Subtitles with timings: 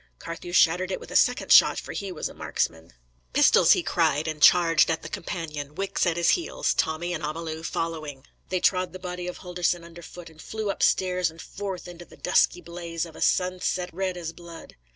[0.17, 2.93] Carthew shattered it with a second shot, for he was a marksman.
[3.33, 7.63] "Pistols!" he cried, and charged at the companion, Wicks at his heels, Tommy and Amalu
[7.63, 8.25] following.
[8.49, 12.17] They trod the body of Holdorsen underfoot, and flew up stairs and forth into the
[12.17, 14.75] dusky blaze of a sunset red as blood.